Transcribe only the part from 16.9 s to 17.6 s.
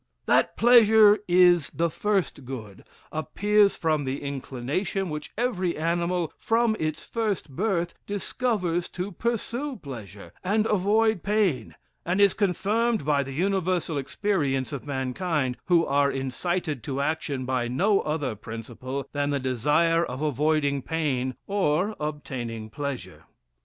action